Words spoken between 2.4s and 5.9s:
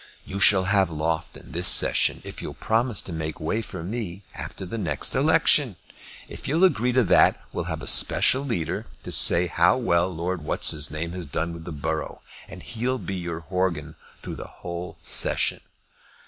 you'll promise to make way for me after the next election.